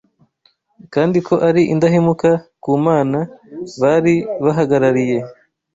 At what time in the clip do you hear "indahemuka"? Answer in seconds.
1.73-2.29